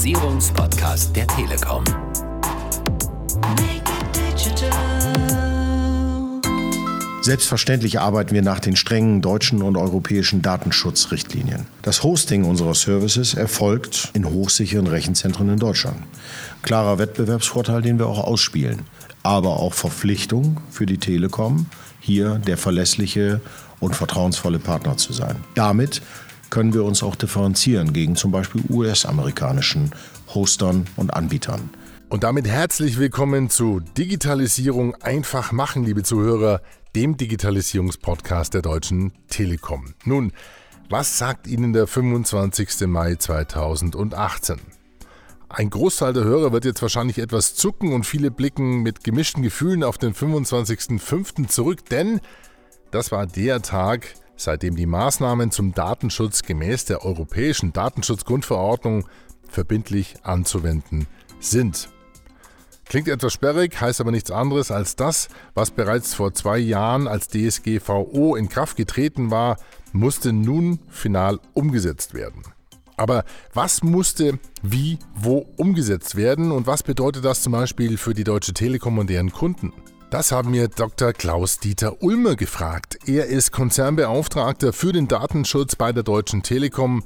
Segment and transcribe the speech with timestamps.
[0.00, 1.84] Digitalisierungspodcast der Telekom.
[7.20, 11.66] Selbstverständlich arbeiten wir nach den strengen deutschen und europäischen Datenschutzrichtlinien.
[11.82, 15.98] Das Hosting unserer Services erfolgt in hochsicheren Rechenzentren in Deutschland.
[16.62, 18.86] Klarer Wettbewerbsvorteil, den wir auch ausspielen.
[19.22, 21.66] Aber auch Verpflichtung für die Telekom,
[22.00, 23.42] hier der verlässliche
[23.80, 25.36] und vertrauensvolle Partner zu sein.
[25.54, 26.00] Damit
[26.50, 29.92] können wir uns auch differenzieren gegen zum Beispiel US-amerikanischen
[30.34, 31.70] Hostern und Anbietern.
[32.08, 36.60] Und damit herzlich willkommen zu Digitalisierung einfach machen, liebe Zuhörer,
[36.96, 39.94] dem Digitalisierungspodcast der Deutschen Telekom.
[40.04, 40.32] Nun,
[40.88, 42.88] was sagt Ihnen der 25.
[42.88, 44.58] Mai 2018?
[45.48, 49.84] Ein Großteil der Hörer wird jetzt wahrscheinlich etwas zucken und viele blicken mit gemischten Gefühlen
[49.84, 51.46] auf den 25.05.
[51.46, 52.20] zurück, denn
[52.90, 59.06] das war der Tag, seitdem die Maßnahmen zum Datenschutz gemäß der Europäischen Datenschutzgrundverordnung
[59.48, 61.06] verbindlich anzuwenden
[61.40, 61.88] sind.
[62.86, 67.28] Klingt etwas sperrig, heißt aber nichts anderes als das, was bereits vor zwei Jahren als
[67.28, 69.58] DSGVO in Kraft getreten war,
[69.92, 72.42] musste nun final umgesetzt werden.
[72.96, 78.24] Aber was musste wie, wo umgesetzt werden und was bedeutet das zum Beispiel für die
[78.24, 79.72] Deutsche Telekom und deren Kunden?
[80.10, 81.12] Das haben mir Dr.
[81.12, 82.98] Klaus-Dieter Ulmer gefragt.
[83.06, 87.04] Er ist Konzernbeauftragter für den Datenschutz bei der Deutschen Telekom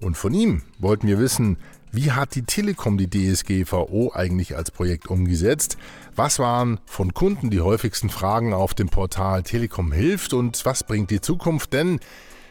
[0.00, 1.56] und von ihm wollten wir wissen,
[1.90, 5.78] wie hat die Telekom die DSGVO eigentlich als Projekt umgesetzt?
[6.14, 11.10] Was waren von Kunden die häufigsten Fragen auf dem Portal Telekom hilft und was bringt
[11.10, 11.72] die Zukunft?
[11.72, 11.98] Denn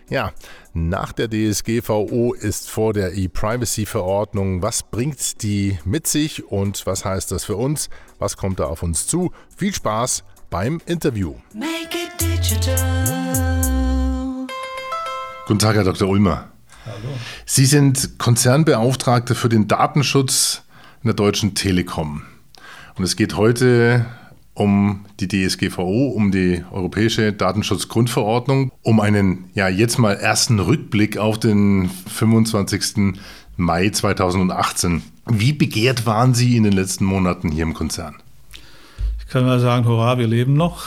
[0.09, 0.31] ja,
[0.73, 4.61] nach der DSGVO ist vor der E-Privacy-Verordnung.
[4.61, 7.89] Was bringt die mit sich und was heißt das für uns?
[8.19, 9.31] Was kommt da auf uns zu?
[9.55, 11.35] Viel Spaß beim Interview.
[15.47, 16.07] Guten Tag, Herr Dr.
[16.07, 16.49] Ulmer.
[16.85, 17.15] Hallo.
[17.45, 20.63] Sie sind Konzernbeauftragter für den Datenschutz
[21.01, 22.23] in der Deutschen Telekom.
[22.95, 24.05] Und es geht heute
[24.53, 31.40] um die DSGVO, um die Europäische Datenschutzgrundverordnung, um einen, ja, jetzt mal ersten Rückblick auf
[31.40, 33.16] den 25.
[33.56, 35.03] Mai 2018.
[35.28, 38.16] Wie begehrt waren Sie in den letzten Monaten hier im Konzern?
[39.19, 40.85] Ich kann mal sagen, hurra, wir leben noch.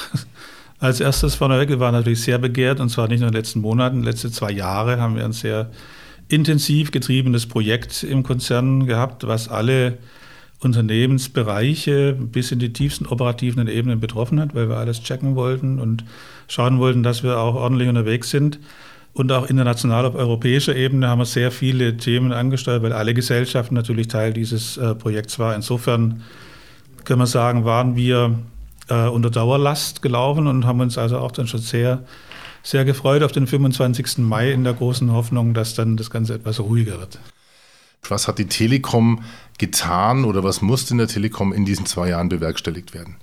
[0.78, 3.60] Als erstes vorneweg, wir waren natürlich sehr begehrt und zwar nicht nur in den letzten
[3.60, 5.70] Monaten, letzte zwei Jahre haben wir ein sehr
[6.28, 9.98] intensiv getriebenes Projekt im Konzern gehabt, was alle
[10.60, 16.04] Unternehmensbereiche bis in die tiefsten operativen Ebenen betroffen hat, weil wir alles checken wollten und
[16.48, 18.58] schauen wollten, dass wir auch ordentlich unterwegs sind.
[19.12, 23.74] Und auch international auf europäischer Ebene haben wir sehr viele Themen angesteuert, weil alle Gesellschaften
[23.74, 25.56] natürlich Teil dieses äh, Projekts waren.
[25.56, 26.22] Insofern
[27.04, 28.38] können wir sagen, waren wir
[28.88, 32.02] äh, unter Dauerlast gelaufen und haben uns also auch dann schon sehr,
[32.62, 34.18] sehr gefreut auf den 25.
[34.18, 37.18] Mai in der großen Hoffnung, dass dann das Ganze etwas ruhiger wird.
[38.10, 39.22] Was hat die Telekom
[39.58, 43.16] getan oder was musste in der Telekom in diesen zwei Jahren bewerkstelligt werden?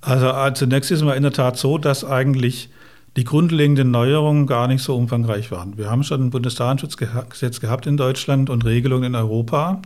[0.00, 2.68] Also äh, zunächst ist es in der Tat so, dass eigentlich
[3.16, 5.78] die grundlegenden Neuerungen gar nicht so umfangreich waren.
[5.78, 9.80] Wir haben schon ein Bundesdatenschutzgesetz gehabt in Deutschland und Regelungen in Europa,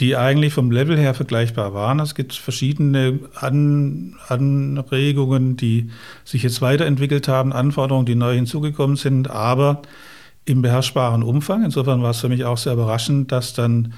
[0.00, 2.00] die eigentlich vom Level her vergleichbar waren.
[2.00, 5.90] Es gibt verschiedene An Anregungen, die
[6.24, 9.82] sich jetzt weiterentwickelt haben, Anforderungen, die neu hinzugekommen sind, aber
[10.44, 11.64] im beherrschbaren Umfang.
[11.64, 13.94] Insofern war es für mich auch sehr überraschend, dass dann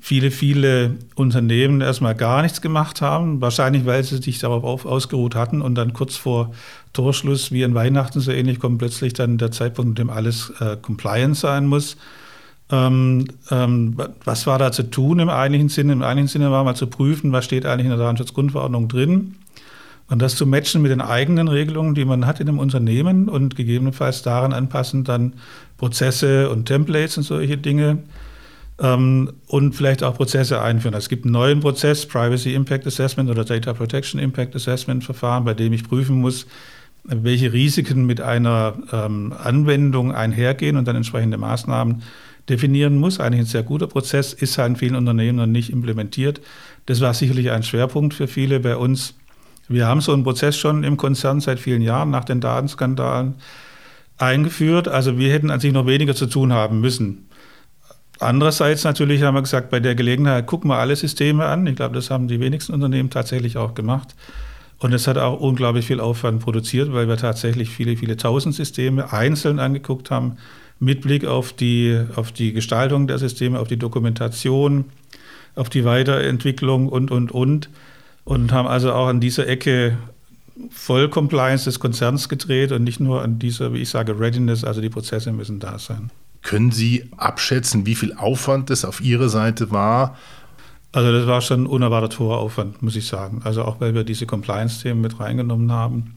[0.00, 5.36] viele, viele Unternehmen erstmal gar nichts gemacht haben, wahrscheinlich weil sie sich darauf auf, ausgeruht
[5.36, 6.52] hatten und dann kurz vor
[6.92, 10.76] Torschluss, wie in Weihnachten so ähnlich, kommt plötzlich dann der Zeitpunkt, in dem alles äh,
[10.76, 11.96] compliant sein muss.
[12.70, 15.92] Ähm, ähm, was war da zu tun im eigentlichen Sinne?
[15.92, 19.36] Im eigentlichen Sinne war mal zu prüfen, was steht eigentlich in der Datenschutzgrundverordnung drin
[20.12, 23.56] und das zu matchen mit den eigenen Regelungen, die man hat in einem Unternehmen und
[23.56, 25.32] gegebenenfalls daran anpassen dann
[25.78, 27.96] Prozesse und Templates und solche Dinge
[28.78, 30.94] ähm, und vielleicht auch Prozesse einführen.
[30.94, 35.54] Es gibt einen neuen Prozess, Privacy Impact Assessment oder Data Protection Impact Assessment Verfahren, bei
[35.54, 36.46] dem ich prüfen muss,
[37.04, 42.02] welche Risiken mit einer ähm, Anwendung einhergehen und dann entsprechende Maßnahmen
[42.50, 43.18] definieren muss.
[43.18, 46.42] Eigentlich ein sehr guter Prozess, ist halt in vielen Unternehmen noch nicht implementiert.
[46.84, 49.14] Das war sicherlich ein Schwerpunkt für viele bei uns.
[49.72, 53.34] Wir haben so einen Prozess schon im Konzern seit vielen Jahren nach den Datenskandalen
[54.18, 54.88] eingeführt.
[54.88, 57.28] Also wir hätten an sich noch weniger zu tun haben müssen.
[58.20, 61.66] Andererseits natürlich haben wir gesagt, bei der Gelegenheit gucken wir alle Systeme an.
[61.66, 64.14] Ich glaube, das haben die wenigsten Unternehmen tatsächlich auch gemacht.
[64.78, 69.12] Und es hat auch unglaublich viel Aufwand produziert, weil wir tatsächlich viele, viele tausend Systeme
[69.12, 70.36] einzeln angeguckt haben,
[70.78, 74.86] mit Blick auf die, auf die Gestaltung der Systeme, auf die Dokumentation,
[75.54, 77.70] auf die Weiterentwicklung und, und, und.
[78.24, 79.98] Und haben also auch an dieser Ecke
[80.70, 84.80] Voll Compliance des Konzerns gedreht und nicht nur an dieser, wie ich sage, Readiness, also
[84.80, 86.10] die Prozesse müssen da sein.
[86.42, 90.16] Können Sie abschätzen, wie viel Aufwand das auf Ihrer Seite war?
[90.92, 93.40] Also das war schon ein unerwartet hoher Aufwand, muss ich sagen.
[93.44, 96.16] Also auch weil wir diese Compliance-Themen mit reingenommen haben,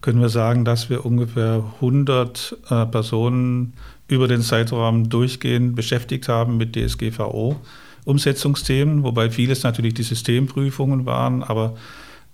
[0.00, 3.74] können wir sagen, dass wir ungefähr 100 äh, Personen
[4.06, 7.56] über den Zeitraum durchgehend beschäftigt haben mit DSGVO.
[8.08, 11.74] Umsetzungsthemen, wobei vieles natürlich die Systemprüfungen waren, aber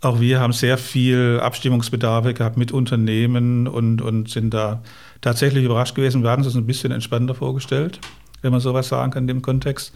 [0.00, 4.82] auch wir haben sehr viel Abstimmungsbedarfe gehabt mit Unternehmen und, und sind da
[5.20, 6.22] tatsächlich überrascht gewesen.
[6.22, 8.00] Wir hatten es uns ein bisschen entspannter vorgestellt,
[8.42, 9.92] wenn man sowas sagen kann in dem Kontext.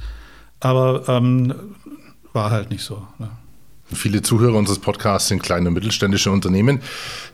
[0.61, 1.55] Aber ähm,
[2.33, 3.07] war halt nicht so.
[3.19, 3.31] Ne?
[3.93, 6.81] Viele Zuhörer unseres Podcasts sind kleine und mittelständische Unternehmen.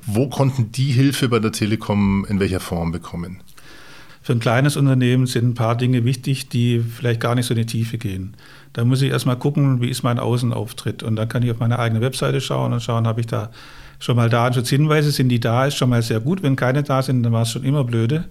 [0.07, 3.41] Wo konnten die Hilfe bei der Telekom in welcher Form bekommen?
[4.25, 7.61] Für ein kleines Unternehmen sind ein paar Dinge wichtig, die vielleicht gar nicht so in
[7.61, 8.35] die Tiefe gehen.
[8.73, 11.03] Da muss ich erstmal gucken, wie ist mein Außenauftritt.
[11.03, 13.51] Und dann kann ich auf meine eigene Webseite schauen und schauen, habe ich da
[13.99, 16.43] schon mal Datenschutzhinweise, sind die da, ist schon mal sehr gut.
[16.43, 18.25] Wenn keine da sind, dann war es schon immer blöde.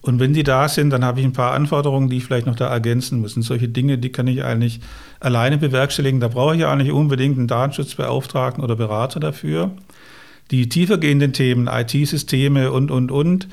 [0.00, 2.56] Und wenn die da sind, dann habe ich ein paar Anforderungen, die ich vielleicht noch
[2.56, 3.36] da ergänzen muss.
[3.36, 4.80] Und solche Dinge, die kann ich eigentlich
[5.20, 6.18] alleine bewerkstelligen.
[6.18, 9.70] Da brauche ich ja nicht unbedingt einen Datenschutzbeauftragten oder Berater dafür.
[10.50, 13.46] Die tiefergehenden Themen, IT-Systeme und, und, und,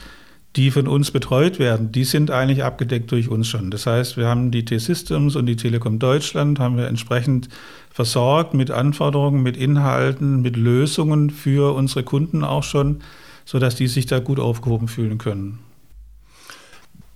[0.56, 3.72] die von uns betreut werden, die sind eigentlich abgedeckt durch uns schon.
[3.72, 7.50] Das heißt, wir haben die T-Systems und die Telekom Deutschland haben wir entsprechend
[7.92, 13.02] versorgt mit Anforderungen, mit Inhalten, mit Lösungen für unsere Kunden auch schon,
[13.44, 15.60] sodass die sich da gut aufgehoben fühlen können.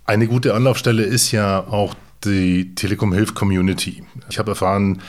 [0.04, 1.94] Eine gute Anlaufstelle ist ja auch
[2.24, 4.02] die Telekom Hilf Community.
[4.28, 5.00] Ich habe erfahren,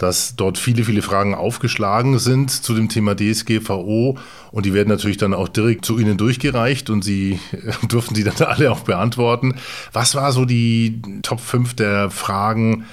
[0.00, 4.16] dass dort viele, viele Fragen aufgeschlagen sind zu dem Thema DSGVO
[4.50, 7.38] und die werden natürlich dann auch direkt zu Ihnen durchgereicht und Sie
[7.88, 9.56] durften die dann alle auch beantworten.
[9.92, 12.86] Was war so die Top 5 der Fragen?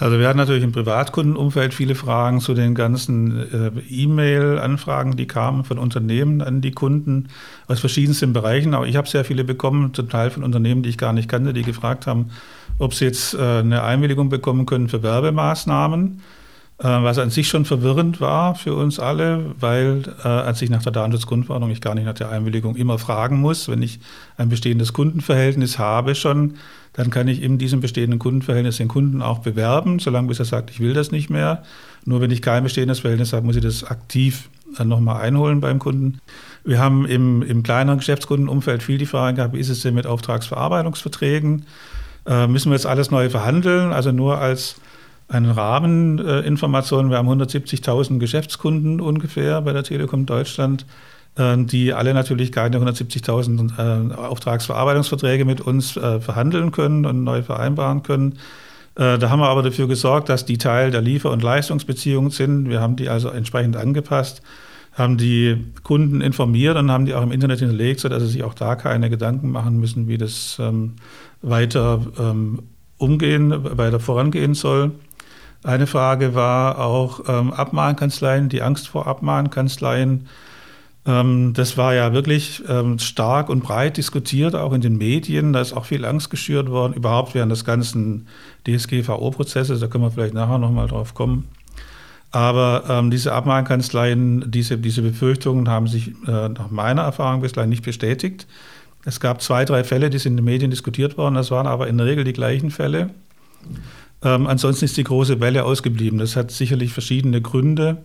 [0.00, 5.64] Also wir hatten natürlich im Privatkundenumfeld viele Fragen zu den ganzen äh, E-Mail-Anfragen, die kamen
[5.64, 7.28] von Unternehmen an die Kunden
[7.68, 8.74] aus verschiedensten Bereichen.
[8.74, 11.52] Aber ich habe sehr viele bekommen, zum Teil von Unternehmen, die ich gar nicht kannte,
[11.52, 12.30] die gefragt haben,
[12.78, 16.37] ob sie jetzt äh, eine Einwilligung bekommen können für Werbemaßnahmen äh,
[16.84, 20.92] was an sich schon verwirrend war für uns alle, weil äh, als ich nach der
[20.92, 23.68] Datenschutzgrundverordnung ich gar nicht nach der Einwilligung immer fragen muss.
[23.68, 23.98] Wenn ich
[24.36, 26.54] ein bestehendes Kundenverhältnis habe schon,
[26.92, 30.70] dann kann ich in diesem bestehenden Kundenverhältnis den Kunden auch bewerben, solange bis er sagt,
[30.70, 31.64] ich will das nicht mehr.
[32.04, 35.80] Nur wenn ich kein bestehendes Verhältnis habe, muss ich das aktiv dann nochmal einholen beim
[35.80, 36.20] Kunden.
[36.64, 40.06] Wir haben im, im kleineren Geschäftskundenumfeld viel die Frage gehabt, wie ist es denn mit
[40.06, 41.66] Auftragsverarbeitungsverträgen?
[42.26, 43.92] Äh, müssen wir jetzt alles neu verhandeln?
[43.92, 44.76] Also nur als
[45.28, 47.10] einen Rahmeninformationen.
[47.10, 50.86] Wir haben 170.000 Geschäftskunden ungefähr bei der Telekom Deutschland,
[51.36, 57.42] äh, die alle natürlich keine 170.000 äh, Auftragsverarbeitungsverträge mit uns äh, verhandeln können und neu
[57.42, 58.38] vereinbaren können.
[58.94, 62.68] Da haben wir aber dafür gesorgt, dass die Teil der Liefer- und Leistungsbeziehungen sind.
[62.68, 64.42] Wir haben die also entsprechend angepasst,
[64.92, 68.54] haben die Kunden informiert und haben die auch im Internet hinterlegt, sodass sie sich auch
[68.54, 70.96] da keine Gedanken machen müssen, wie das ähm,
[71.42, 72.64] weiter ähm,
[72.96, 74.90] umgehen, weiter vorangehen soll.
[75.64, 80.28] Eine Frage war auch ähm, Abmahnkanzleien, die Angst vor Abmahnkanzleien.
[81.04, 85.52] Ähm, das war ja wirklich ähm, stark und breit diskutiert, auch in den Medien.
[85.52, 88.28] Da ist auch viel Angst geschürt worden, überhaupt während des ganzen
[88.66, 89.80] DSGVO-Prozesses.
[89.80, 91.48] Da können wir vielleicht nachher nochmal drauf kommen.
[92.30, 97.82] Aber ähm, diese Abmahnkanzleien, diese, diese Befürchtungen haben sich äh, nach meiner Erfahrung bislang nicht
[97.82, 98.46] bestätigt.
[99.04, 101.34] Es gab zwei, drei Fälle, die sind in den Medien diskutiert worden.
[101.34, 103.10] Das waren aber in der Regel die gleichen Fälle.
[104.22, 106.18] Ähm, ansonsten ist die große Welle ausgeblieben.
[106.18, 108.02] Das hat sicherlich verschiedene Gründe.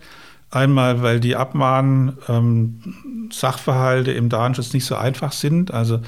[0.51, 5.73] Einmal, weil die Abmahn-Sachverhalte ähm, im Datenschutz nicht so einfach sind.
[5.73, 6.01] Also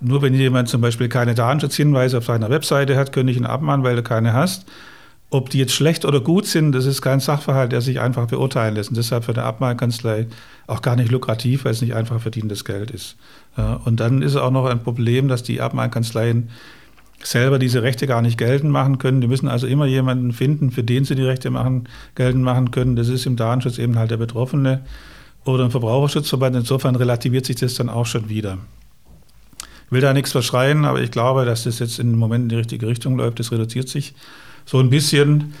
[0.00, 3.84] nur wenn jemand zum Beispiel keine Datenschutzhinweise auf seiner Webseite hat, könnte ich ihn abmahnen,
[3.84, 4.66] weil du keine hast.
[5.30, 8.76] Ob die jetzt schlecht oder gut sind, das ist kein Sachverhalt, der sich einfach beurteilen
[8.76, 8.90] lässt.
[8.90, 10.28] Und deshalb für eine Abmahnkanzlei
[10.68, 13.16] auch gar nicht lukrativ, weil es nicht einfach verdientes Geld ist.
[13.84, 16.48] Und dann ist auch noch ein Problem, dass die Abmahnkanzleien
[17.22, 19.20] selber diese Rechte gar nicht geltend machen können.
[19.20, 22.96] Die müssen also immer jemanden finden, für den sie die Rechte machen, geltend machen können.
[22.96, 24.84] Das ist im Datenschutz eben halt der Betroffene
[25.44, 26.56] oder im Verbraucherschutzverband.
[26.56, 28.58] Insofern relativiert sich das dann auch schon wieder.
[29.86, 32.56] Ich will da nichts verschreien, aber ich glaube, dass das jetzt im Moment in die
[32.56, 33.40] richtige Richtung läuft.
[33.40, 34.14] Das reduziert sich
[34.66, 35.54] so ein bisschen.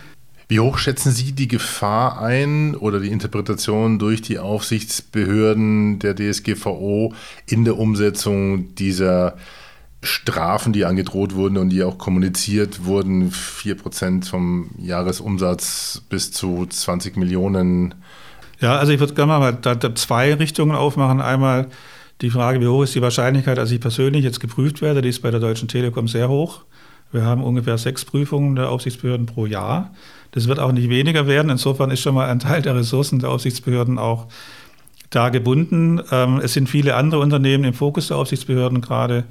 [0.48, 7.12] Wie hoch schätzen Sie die Gefahr ein oder die Interpretation durch die Aufsichtsbehörden der DSGVO
[7.46, 9.36] in der Umsetzung dieser
[10.02, 17.16] Strafen, die angedroht wurden und die auch kommuniziert wurden, 4% vom Jahresumsatz bis zu 20
[17.16, 17.94] Millionen.
[18.60, 21.20] Ja, also ich würde gerne mal da, da zwei Richtungen aufmachen.
[21.20, 21.66] Einmal
[22.20, 25.02] die Frage, wie hoch ist die Wahrscheinlichkeit, dass ich persönlich jetzt geprüft werde?
[25.02, 26.62] Die ist bei der Deutschen Telekom sehr hoch.
[27.10, 29.94] Wir haben ungefähr sechs Prüfungen der Aufsichtsbehörden pro Jahr.
[30.32, 31.50] Das wird auch nicht weniger werden.
[31.50, 34.26] Insofern ist schon mal ein Teil der Ressourcen der Aufsichtsbehörden auch
[35.10, 36.00] da gebunden.
[36.10, 39.24] Ähm, es sind viele andere Unternehmen im Fokus der Aufsichtsbehörden gerade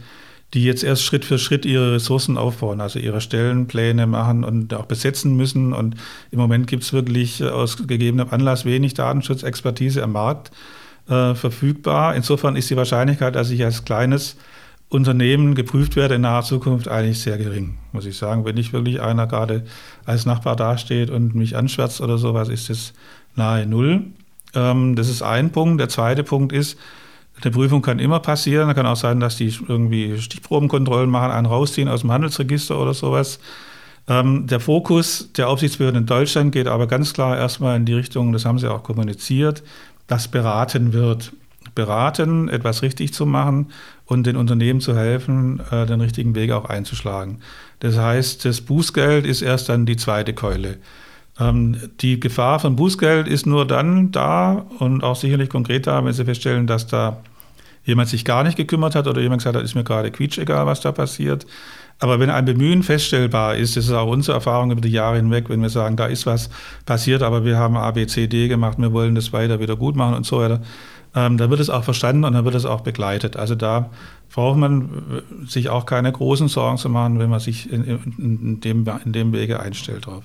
[0.53, 4.85] die jetzt erst Schritt für Schritt ihre Ressourcen aufbauen, also ihre Stellenpläne machen und auch
[4.85, 5.73] besetzen müssen.
[5.73, 5.95] Und
[6.31, 10.51] im Moment gibt es wirklich aus gegebenem Anlass wenig Datenschutzexpertise am Markt
[11.09, 12.15] äh, verfügbar.
[12.15, 14.37] Insofern ist die Wahrscheinlichkeit, dass ich als kleines
[14.89, 18.45] Unternehmen geprüft werde in naher Zukunft eigentlich sehr gering, muss ich sagen.
[18.45, 19.65] Wenn nicht wirklich einer gerade
[20.05, 22.93] als Nachbar dasteht und mich anschwärzt oder sowas, ist es
[23.35, 24.05] nahe Null.
[24.55, 25.81] Ähm, das ist ein Punkt.
[25.81, 26.77] Der zweite Punkt ist,
[27.41, 28.67] eine Prüfung kann immer passieren.
[28.67, 32.93] Da kann auch sein, dass die irgendwie Stichprobenkontrollen machen, einen rausziehen aus dem Handelsregister oder
[32.93, 33.39] sowas.
[34.07, 38.31] Ähm, der Fokus der Aufsichtsbehörden in Deutschland geht aber ganz klar erstmal in die Richtung,
[38.31, 39.63] das haben sie auch kommuniziert,
[40.07, 41.33] dass beraten wird.
[41.75, 43.67] Beraten, etwas richtig zu machen
[44.05, 47.39] und den Unternehmen zu helfen, äh, den richtigen Weg auch einzuschlagen.
[47.81, 50.77] Das heißt, das Bußgeld ist erst dann die zweite Keule.
[51.39, 56.13] Ähm, die Gefahr von Bußgeld ist nur dann da und auch sicherlich konkret da, wenn
[56.13, 57.17] Sie feststellen, dass da
[57.83, 60.81] jemand sich gar nicht gekümmert hat oder jemand gesagt hat, ist mir gerade quietschegal, was
[60.81, 61.45] da passiert.
[61.99, 65.49] Aber wenn ein Bemühen feststellbar ist, das ist auch unsere Erfahrung über die Jahre hinweg,
[65.49, 66.49] wenn wir sagen, da ist was
[66.85, 69.95] passiert, aber wir haben A, B, C, D gemacht, wir wollen das weiter wieder gut
[69.95, 70.61] machen und so weiter,
[71.15, 73.37] ähm, da wird es auch verstanden und dann wird es auch begleitet.
[73.37, 73.89] Also da
[74.31, 74.89] braucht man
[75.47, 79.13] sich auch keine großen Sorgen zu machen, wenn man sich in, in, in, dem, in
[79.13, 80.23] dem Wege einstellt drauf.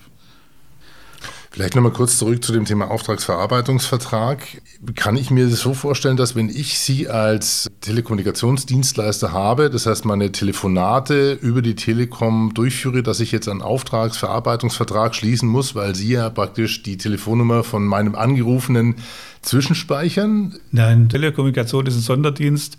[1.52, 4.62] Vielleicht nochmal kurz zurück zu dem Thema Auftragsverarbeitungsvertrag.
[4.94, 10.06] Kann ich mir das so vorstellen, dass wenn ich Sie als Telekommunikationsdienstleister habe, das heißt
[10.06, 16.12] meine Telefonate über die Telekom durchführe, dass ich jetzt einen Auftragsverarbeitungsvertrag schließen muss, weil Sie
[16.12, 18.94] ja praktisch die Telefonnummer von meinem Angerufenen
[19.42, 20.54] zwischenspeichern?
[20.70, 22.78] Nein, Telekommunikation ist ein Sonderdienst.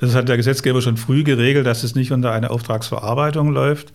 [0.00, 3.92] Das hat der Gesetzgeber schon früh geregelt, dass es nicht unter eine Auftragsverarbeitung läuft.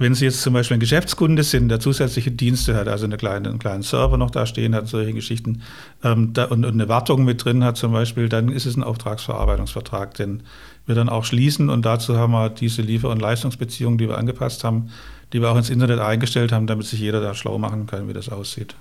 [0.00, 3.50] Wenn Sie jetzt zum Beispiel ein Geschäftskunde sind, der zusätzliche Dienste hat, also eine kleine,
[3.50, 5.60] einen kleinen Server noch da stehen hat, solche Geschichten,
[6.02, 8.82] ähm, da, und, und, eine Wartung mit drin hat zum Beispiel, dann ist es ein
[8.82, 10.42] Auftragsverarbeitungsvertrag, den
[10.90, 11.70] wir dann auch schließen.
[11.70, 14.90] Und dazu haben wir diese Liefer- und Leistungsbeziehungen, die wir angepasst haben,
[15.32, 18.12] die wir auch ins Internet eingestellt haben, damit sich jeder da schlau machen kann, wie
[18.12, 18.74] das aussieht.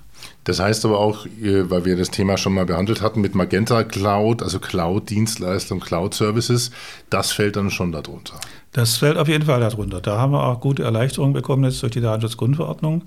[0.44, 3.84] Das heißt aber auch, äh, weil wir das Thema schon mal behandelt hatten mit Magenta
[3.84, 6.72] Cloud, also Cloud-Dienstleistung, Cloud-Services,
[7.10, 8.34] das fällt dann schon darunter.
[8.74, 10.02] Das fällt auf jeden Fall darunter.
[10.02, 13.04] Da haben wir auch gute Erleichterungen bekommen jetzt durch die Datenschutzgrundverordnung.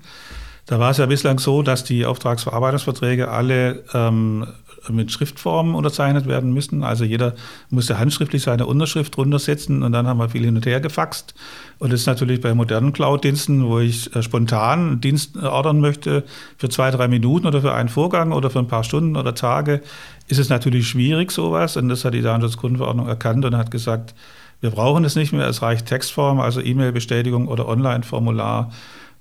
[0.65, 4.47] Da war es ja bislang so, dass die Auftragsverarbeitungsverträge alle ähm,
[4.89, 6.83] mit Schriftformen unterzeichnet werden müssen.
[6.83, 7.35] Also jeder
[7.69, 11.33] musste handschriftlich seine Unterschrift drunter setzen und dann haben wir viel hin und her gefaxt.
[11.79, 16.23] Und das ist natürlich bei modernen Cloud-Diensten, wo ich äh, spontan einen Dienst ordern möchte
[16.57, 19.81] für zwei, drei Minuten oder für einen Vorgang oder für ein paar Stunden oder Tage,
[20.27, 21.77] ist es natürlich schwierig sowas.
[21.77, 24.13] Und das hat die Datenschutzgrundverordnung erkannt und hat gesagt,
[24.61, 28.71] wir brauchen es nicht mehr, es reicht Textform, also E-Mail-Bestätigung oder Online-Formular.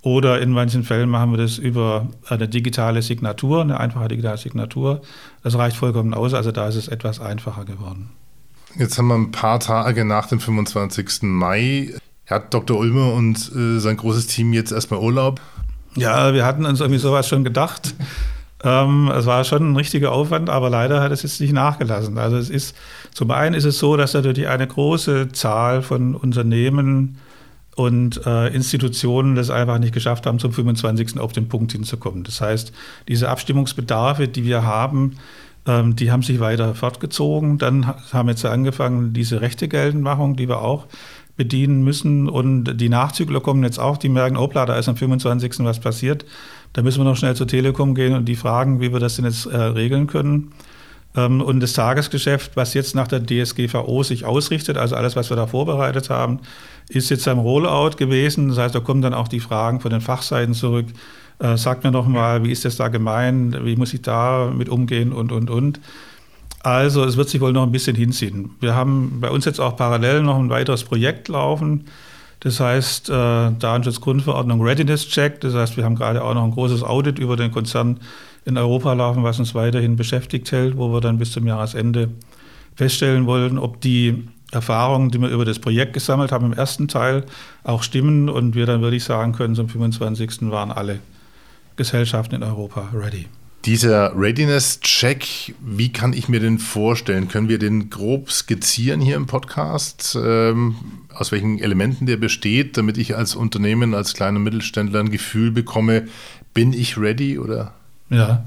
[0.02, 5.00] Oder in manchen Fällen machen wir das über eine digitale Signatur, eine einfache digitale Signatur.
[5.44, 8.10] Das reicht vollkommen aus, also da ist es etwas einfacher geworden.
[8.76, 11.22] Jetzt haben wir ein paar Tage nach dem 25.
[11.22, 11.94] Mai.
[12.26, 12.78] Hat Dr.
[12.78, 15.40] Ulmer und äh, sein großes Team jetzt erstmal Urlaub?
[15.94, 17.94] Ja, wir hatten uns irgendwie sowas schon gedacht.
[18.64, 22.16] Ähm, es war schon ein richtiger Aufwand, aber leider hat es jetzt nicht nachgelassen.
[22.16, 22.76] Also es ist,
[23.12, 27.18] zum einen ist es so, dass natürlich eine große Zahl von Unternehmen
[27.74, 31.18] und äh, Institutionen das einfach nicht geschafft haben, zum 25.
[31.18, 32.22] auf den Punkt hinzukommen.
[32.24, 32.72] Das heißt,
[33.08, 35.16] diese Abstimmungsbedarfe, die wir haben,
[35.66, 37.58] ähm, die haben sich weiter fortgezogen.
[37.58, 40.86] Dann haben wir jetzt angefangen, diese Rechtegeltendmachung, die wir auch
[41.36, 42.28] bedienen müssen.
[42.28, 45.60] Und die Nachzügler kommen jetzt auch, die merken, opla, da ist am 25.
[45.60, 46.26] was passiert.
[46.74, 49.24] Da müssen wir noch schnell zur Telekom gehen und die fragen, wie wir das denn
[49.24, 50.52] jetzt äh, regeln können.
[51.14, 55.36] Ähm, und das Tagesgeschäft, was jetzt nach der DSGVO sich ausrichtet, also alles, was wir
[55.36, 56.40] da vorbereitet haben,
[56.88, 58.48] ist jetzt am Rollout gewesen.
[58.48, 60.86] Das heißt, da kommen dann auch die Fragen von den Fachseiten zurück.
[61.38, 63.64] Äh, sagt mir doch mal, wie ist das da gemeint?
[63.64, 65.80] Wie muss ich da mit umgehen und, und, und.
[66.62, 68.50] Also es wird sich wohl noch ein bisschen hinziehen.
[68.60, 71.86] Wir haben bei uns jetzt auch parallel noch ein weiteres Projekt laufen.
[72.40, 75.40] Das heißt, äh, Datenschutzgrundverordnung Readiness Check.
[75.40, 78.00] Das heißt, wir haben gerade auch noch ein großes Audit über den Konzern
[78.44, 82.10] in Europa laufen, was uns weiterhin beschäftigt hält, wo wir dann bis zum Jahresende
[82.74, 87.24] feststellen wollen, ob die Erfahrungen, die wir über das Projekt gesammelt haben im ersten Teil,
[87.64, 90.50] auch stimmen und wir dann wirklich sagen können, zum 25.
[90.50, 91.00] waren alle
[91.76, 93.26] Gesellschaften in Europa ready.
[93.64, 97.28] Dieser Readiness-Check, wie kann ich mir den vorstellen?
[97.28, 100.74] Können wir den grob skizzieren hier im Podcast, ähm,
[101.14, 106.08] aus welchen Elementen der besteht, damit ich als Unternehmen, als kleiner Mittelständler ein Gefühl bekomme,
[106.54, 107.72] bin ich ready oder?
[108.10, 108.44] Ja,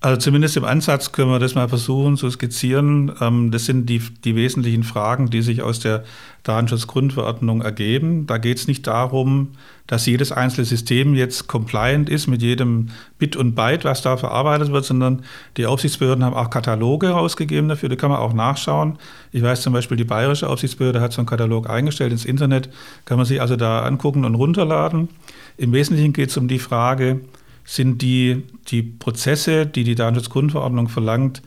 [0.00, 3.10] Also zumindest im Ansatz können wir das mal versuchen zu skizzieren.
[3.20, 6.04] Ähm, das sind die, die wesentlichen Fragen, die sich aus der
[6.44, 8.24] Datenschutzgrundverordnung ergeben.
[8.28, 9.48] Da geht es nicht darum,
[9.88, 14.70] dass jedes einzelne System jetzt compliant ist mit jedem Bit und Byte, was da verarbeitet
[14.70, 15.24] wird, sondern
[15.56, 18.98] die Aufsichtsbehörden haben auch Kataloge rausgegeben dafür, die kann man auch nachschauen.
[19.32, 22.70] Ich weiß zum Beispiel, die bayerische Aufsichtsbehörde hat so einen Katalog eingestellt ins Internet,
[23.04, 25.08] kann man sich also da angucken und runterladen.
[25.56, 27.20] Im Wesentlichen geht es um die Frage,
[27.68, 31.42] sind die, die Prozesse, die die Datenschutzgrundverordnung verlangt,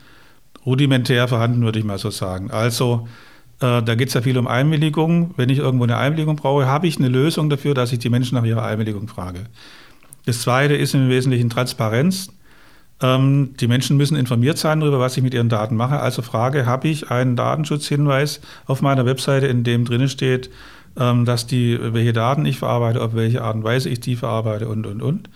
[0.68, 2.52] rudimentär vorhanden, würde ich mal so sagen.
[2.52, 3.08] Also
[3.60, 5.34] äh, da geht es ja viel um Einwilligung.
[5.36, 8.36] Wenn ich irgendwo eine Einwilligung brauche, habe ich eine Lösung dafür, dass ich die Menschen
[8.36, 9.46] nach ihrer Einwilligung frage.
[10.28, 12.32] Das Zweite ist im Wesentlichen Transparenz.
[13.02, 16.02] Ähm, die Menschen müssen informiert sein darüber, was ich mit ihren Daten mache.
[16.02, 20.52] Also Frage, habe ich einen Datenschutzhinweis auf meiner Webseite, in dem drin steht,
[21.00, 24.68] ähm, dass die, welche Daten ich verarbeite, auf welche Art und Weise ich die verarbeite
[24.68, 25.30] und, und, und.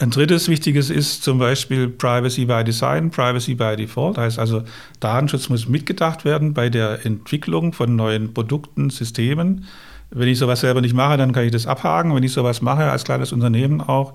[0.00, 4.16] Ein drittes wichtiges ist zum Beispiel Privacy by Design, Privacy by Default.
[4.16, 4.62] Heißt also,
[5.00, 9.64] Datenschutz muss mitgedacht werden bei der Entwicklung von neuen Produkten, Systemen.
[10.10, 12.14] Wenn ich sowas selber nicht mache, dann kann ich das abhaken.
[12.14, 14.14] Wenn ich sowas mache, als kleines Unternehmen auch,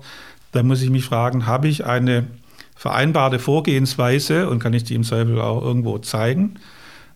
[0.52, 2.28] dann muss ich mich fragen, habe ich eine
[2.74, 6.54] vereinbarte Vorgehensweise und kann ich die im Zweifel auch irgendwo zeigen?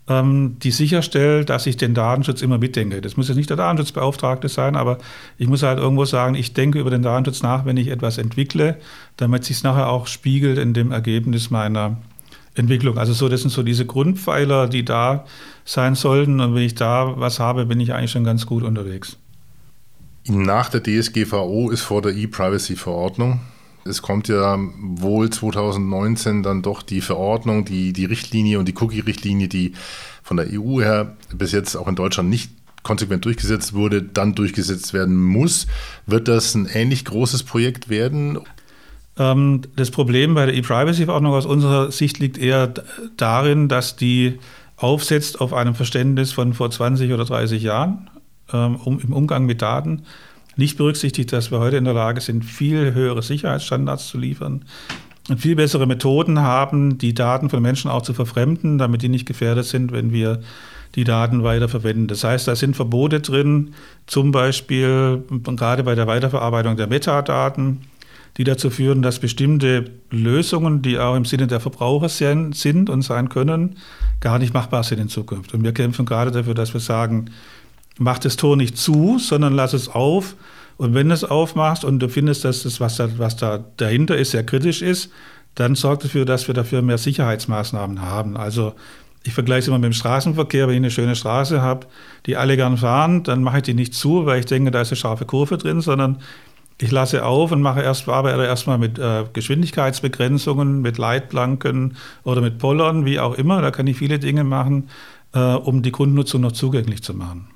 [0.09, 3.01] Ähm, die sicherstellt, dass ich den Datenschutz immer mitdenke.
[3.03, 4.99] Das muss jetzt nicht der Datenschutzbeauftragte sein, aber
[5.37, 8.79] ich muss halt irgendwo sagen, ich denke über den Datenschutz nach, wenn ich etwas entwickle,
[9.19, 11.99] damit sich es nachher auch spiegelt in dem Ergebnis meiner
[12.55, 12.97] Entwicklung.
[12.97, 15.27] Also so, das sind so diese Grundpfeiler, die da
[15.65, 16.41] sein sollten.
[16.41, 19.19] Und wenn ich da was habe, bin ich eigentlich schon ganz gut unterwegs.
[20.27, 23.41] Nach der DSGVO ist vor der E-Privacy-Verordnung
[23.89, 29.49] es kommt ja wohl 2019 dann doch die Verordnung, die, die Richtlinie und die Cookie-Richtlinie,
[29.49, 29.73] die
[30.23, 32.51] von der EU her bis jetzt auch in Deutschland nicht
[32.83, 35.67] konsequent durchgesetzt wurde, dann durchgesetzt werden muss.
[36.07, 38.39] Wird das ein ähnlich großes Projekt werden?
[39.19, 42.73] Ähm, das Problem bei der E-Privacy-Verordnung aus unserer Sicht liegt eher
[43.17, 44.39] darin, dass die
[44.77, 48.11] aufsetzt auf einem Verständnis von vor 20 oder 30 Jahren
[48.53, 50.05] ähm, um, im Umgang mit Daten
[50.59, 54.65] nicht berücksichtigt, dass wir heute in der Lage sind, viel höhere Sicherheitsstandards zu liefern
[55.29, 59.27] und viel bessere Methoden haben, die Daten von Menschen auch zu verfremden, damit die nicht
[59.27, 60.41] gefährdet sind, wenn wir
[60.95, 62.09] die Daten weiterverwenden.
[62.09, 63.75] Das heißt, da sind Verbote drin,
[64.07, 67.83] zum Beispiel gerade bei der Weiterverarbeitung der Metadaten,
[68.37, 73.29] die dazu führen, dass bestimmte Lösungen, die auch im Sinne der Verbraucher sind und sein
[73.29, 73.77] können,
[74.21, 75.55] gar nicht machbar sind in Zukunft.
[75.55, 77.27] Und wir kämpfen gerade dafür, dass wir sagen,
[77.99, 80.37] mach das Tor nicht zu, sondern lass es auf.
[80.77, 84.17] Und wenn du es aufmachst und du findest, dass das, was da, was da dahinter
[84.17, 85.11] ist, sehr kritisch ist,
[85.57, 88.37] dann sorgt dafür, dass wir dafür mehr Sicherheitsmaßnahmen haben.
[88.37, 88.75] Also
[89.25, 90.69] ich vergleiche es immer mit dem Straßenverkehr.
[90.69, 91.87] Wenn ich eine schöne Straße habe,
[92.27, 94.91] die alle gern fahren, dann mache ich die nicht zu, weil ich denke, da ist
[94.91, 96.19] eine scharfe Kurve drin, sondern
[96.81, 102.59] ich lasse auf und mache erst, arbeite erstmal mit äh, Geschwindigkeitsbegrenzungen, mit Leitplanken oder mit
[102.59, 103.61] Pollern, wie auch immer.
[103.61, 104.89] Da kann ich viele Dinge machen,
[105.35, 107.49] äh, um die Grundnutzung noch zugänglich zu machen.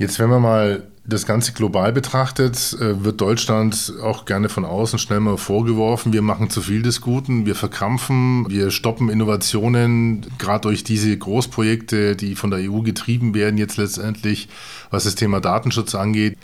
[0.00, 4.98] Jetzt, wenn man mal das Ganze global betrachtet, äh, wird Deutschland auch gerne von außen
[4.98, 10.62] schnell mal vorgeworfen, wir machen zu viel des Guten, wir verkrampfen, wir stoppen Innovationen, gerade
[10.62, 14.48] durch diese Großprojekte, die von der EU getrieben werden, jetzt letztendlich,
[14.90, 16.38] was das Thema Datenschutz angeht.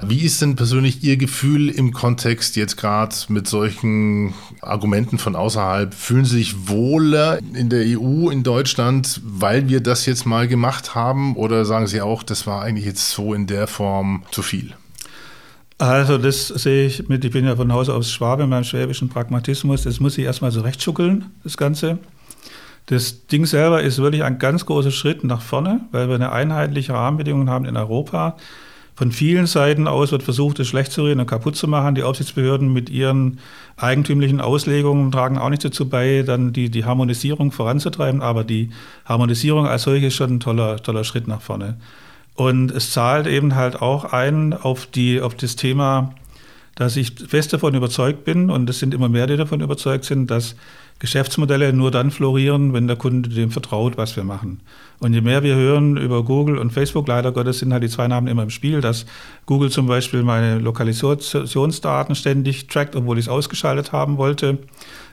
[0.00, 5.94] Wie ist denn persönlich Ihr Gefühl im Kontext jetzt gerade mit solchen Argumenten von außerhalb?
[5.94, 10.94] Fühlen Sie sich wohler in der EU, in Deutschland, weil wir das jetzt mal gemacht
[10.94, 11.36] haben?
[11.36, 14.74] Oder sagen Sie auch, das war eigentlich jetzt so in der Form zu viel?
[15.78, 19.82] Also das sehe ich mit, ich bin ja von Haus aus Schwabe, meinem schwäbischen Pragmatismus,
[19.82, 21.98] das muss ich erstmal so rechtschuckeln, das Ganze.
[22.86, 26.92] Das Ding selber ist wirklich ein ganz großer Schritt nach vorne, weil wir eine einheitliche
[26.92, 28.36] Rahmenbedingung haben in Europa.
[28.94, 31.94] Von vielen Seiten aus wird versucht, es schlecht zu reden und kaputt zu machen.
[31.94, 33.38] Die Aufsichtsbehörden mit ihren
[33.76, 38.20] eigentümlichen Auslegungen tragen auch nicht dazu bei, dann die, die Harmonisierung voranzutreiben.
[38.20, 38.70] Aber die
[39.06, 41.78] Harmonisierung als solche ist schon ein toller, toller Schritt nach vorne.
[42.34, 46.14] Und es zahlt eben halt auch ein auf, die, auf das Thema,
[46.74, 50.30] dass ich fest davon überzeugt bin, und es sind immer mehr, die davon überzeugt sind,
[50.30, 50.54] dass
[50.98, 54.60] Geschäftsmodelle nur dann florieren, wenn der Kunde dem vertraut, was wir machen.
[55.00, 58.06] Und je mehr wir hören über Google und Facebook, leider Gottes sind halt die zwei
[58.06, 59.04] Namen immer im Spiel, dass
[59.46, 64.58] Google zum Beispiel meine Lokalisationsdaten ständig trackt, obwohl ich es ausgeschaltet haben wollte,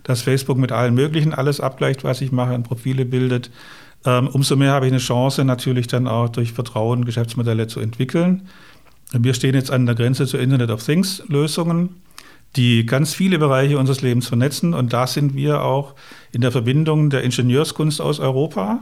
[0.04, 3.50] dass Facebook mit allen möglichen alles abgleicht, was ich mache und Profile bildet.
[4.06, 8.48] Ähm, umso mehr habe ich eine Chance, natürlich dann auch durch Vertrauen Geschäftsmodelle zu entwickeln.
[9.12, 11.96] Wir stehen jetzt an der Grenze zu Internet of Things Lösungen
[12.56, 14.74] die ganz viele Bereiche unseres Lebens vernetzen.
[14.74, 15.96] Und da sind wir auch
[16.32, 18.80] in der Verbindung der Ingenieurskunst aus Europa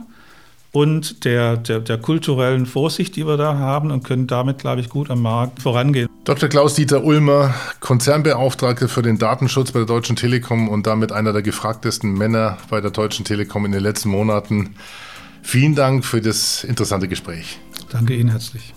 [0.72, 4.88] und der, der, der, kulturellen Vorsicht, die wir da haben und können damit, glaube ich,
[4.88, 6.08] gut am Markt vorangehen.
[6.24, 6.48] Dr.
[6.48, 12.12] Klaus-Dieter Ulmer, Konzernbeauftragter für den Datenschutz bei der Deutschen Telekom und damit einer der gefragtesten
[12.12, 14.74] Männer bei der Deutschen Telekom in den letzten Monaten.
[15.42, 17.58] Vielen Dank für das interessante Gespräch.
[17.90, 18.74] Danke Ihnen herzlich.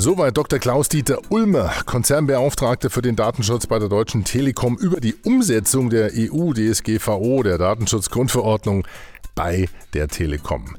[0.00, 0.58] Soweit Dr.
[0.58, 7.42] Klaus-Dieter Ulmer, Konzernbeauftragter für den Datenschutz bei der Deutschen Telekom, über die Umsetzung der EU-DSGVO,
[7.42, 8.86] der Datenschutzgrundverordnung,
[9.34, 10.74] bei der Telekom.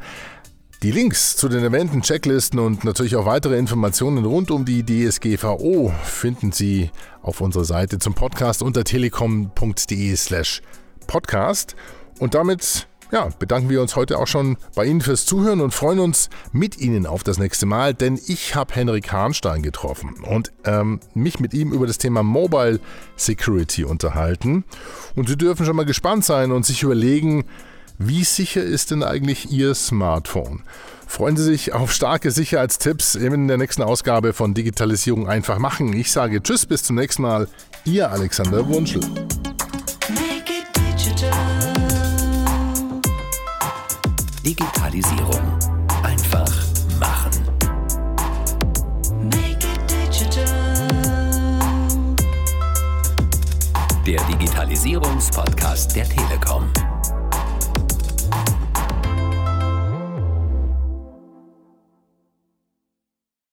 [0.81, 5.93] Die Links zu den Eventen, Checklisten und natürlich auch weitere Informationen rund um die DSGVO
[6.03, 6.89] finden Sie
[7.21, 10.63] auf unserer Seite zum Podcast unter telekom.de/slash
[11.05, 11.75] podcast.
[12.17, 15.99] Und damit ja, bedanken wir uns heute auch schon bei Ihnen fürs Zuhören und freuen
[15.99, 20.99] uns mit Ihnen auf das nächste Mal, denn ich habe Henrik Hahnstein getroffen und ähm,
[21.13, 22.79] mich mit ihm über das Thema Mobile
[23.17, 24.63] Security unterhalten.
[25.15, 27.45] Und Sie dürfen schon mal gespannt sein und sich überlegen,
[27.97, 30.63] wie sicher ist denn eigentlich Ihr Smartphone?
[31.05, 35.93] Freuen Sie sich auf starke Sicherheitstipps in der nächsten Ausgabe von Digitalisierung einfach machen.
[35.93, 37.47] Ich sage Tschüss, bis zum nächsten Mal.
[37.83, 39.01] Ihr Alexander Wunschel.
[44.43, 45.59] Digitalisierung.
[46.01, 46.51] Einfach
[46.99, 47.31] machen.
[54.05, 56.71] Der Digitalisierungspodcast der Telekom.